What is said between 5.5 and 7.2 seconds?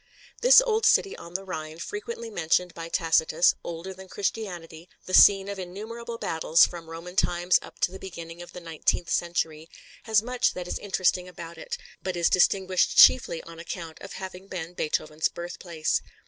innumerable battles from Roman